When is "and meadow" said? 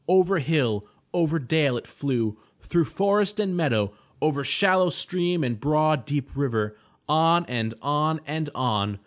3.39-3.91